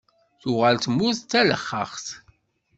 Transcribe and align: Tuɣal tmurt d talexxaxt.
Tuɣal 0.41 0.77
tmurt 0.79 1.21
d 1.23 1.27
talexxaxt. 1.31 2.07